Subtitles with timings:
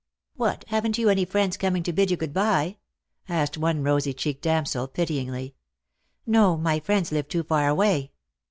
[0.35, 0.65] "What!
[0.69, 2.77] haven't you any friends coming to bid you good bye?"
[3.29, 5.53] asked one rosy cheeked damsel pityingly.
[6.25, 8.11] "No, my friends live too far away."